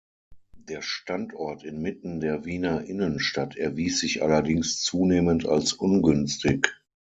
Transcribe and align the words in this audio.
Der 0.57 0.81
Standort 0.81 1.63
inmitten 1.63 2.21
der 2.21 2.43
Wiener 2.43 2.85
Innenstadt 2.85 3.55
erwies 3.55 3.99
sich 3.99 4.23
allerdings 4.23 4.81
zunehmend 4.81 5.45
als 5.47 5.73
ungünstig. 5.73 6.69